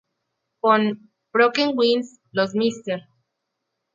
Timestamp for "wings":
1.77-2.19